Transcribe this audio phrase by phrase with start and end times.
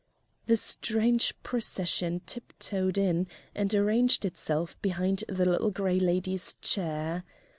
[0.47, 7.23] The strange procession tiptoed in and arranged itself behind the Little Gray Lady's chair.